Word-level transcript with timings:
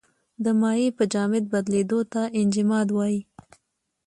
د 0.43 0.45
مایع 0.61 0.89
په 0.97 1.03
جامد 1.13 1.43
بدلیدو 1.53 1.99
ته 2.13 2.21
انجماد 2.39 2.87
وايي. 2.93 3.21